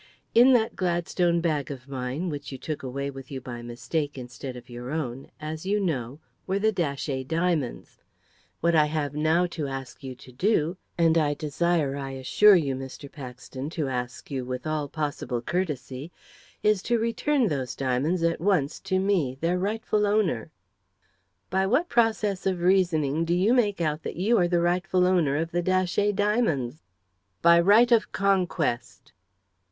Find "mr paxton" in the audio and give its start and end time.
12.75-13.69